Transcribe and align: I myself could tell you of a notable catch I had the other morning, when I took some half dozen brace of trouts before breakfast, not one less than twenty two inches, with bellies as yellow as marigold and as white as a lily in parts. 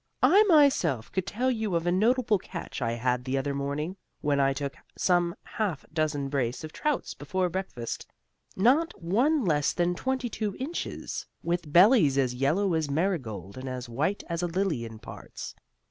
I 0.23 0.41
myself 0.45 1.11
could 1.11 1.27
tell 1.27 1.51
you 1.51 1.75
of 1.75 1.85
a 1.85 1.91
notable 1.91 2.39
catch 2.39 2.81
I 2.81 2.93
had 2.93 3.23
the 3.23 3.37
other 3.37 3.53
morning, 3.53 3.97
when 4.21 4.39
I 4.39 4.51
took 4.51 4.73
some 4.97 5.35
half 5.43 5.85
dozen 5.93 6.27
brace 6.27 6.63
of 6.63 6.73
trouts 6.73 7.13
before 7.13 7.49
breakfast, 7.49 8.07
not 8.55 8.99
one 8.99 9.45
less 9.45 9.73
than 9.73 9.93
twenty 9.93 10.27
two 10.27 10.55
inches, 10.57 11.27
with 11.43 11.71
bellies 11.71 12.17
as 12.17 12.33
yellow 12.33 12.73
as 12.73 12.89
marigold 12.89 13.59
and 13.59 13.69
as 13.69 13.87
white 13.87 14.23
as 14.27 14.41
a 14.41 14.47
lily 14.47 14.85
in 14.85 14.97
parts. 14.97 15.53